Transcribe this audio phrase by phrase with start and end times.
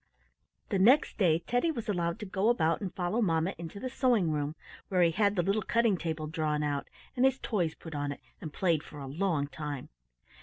[0.69, 4.31] The next day Teddy was allowed to go about and follow mamma into the sewing
[4.31, 4.55] room,
[4.87, 8.19] where he had the little cutting table drawn out and his toys put on it,
[8.41, 9.89] and played for a long time.